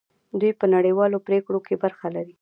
دوی 0.39 0.51
په 0.59 0.65
نړیوالو 0.75 1.17
پریکړو 1.27 1.59
کې 1.67 1.75
برخه 1.83 2.07
لري. 2.15 2.29